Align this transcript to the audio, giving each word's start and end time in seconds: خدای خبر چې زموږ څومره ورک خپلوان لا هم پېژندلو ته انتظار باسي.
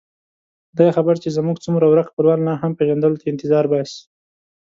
خدای 0.71 0.89
خبر 0.97 1.15
چې 1.23 1.29
زموږ 1.37 1.57
څومره 1.65 1.85
ورک 1.87 2.05
خپلوان 2.09 2.39
لا 2.47 2.53
هم 2.61 2.71
پېژندلو 2.79 3.19
ته 3.21 3.25
انتظار 3.29 3.65
باسي. 3.71 3.99